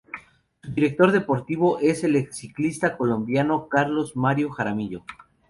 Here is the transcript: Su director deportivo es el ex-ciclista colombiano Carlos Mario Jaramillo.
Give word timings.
Su 0.63 0.71
director 0.71 1.11
deportivo 1.11 1.77
es 1.77 2.03
el 2.03 2.15
ex-ciclista 2.15 2.97
colombiano 2.97 3.67
Carlos 3.69 4.15
Mario 4.15 4.49
Jaramillo. 4.49 5.03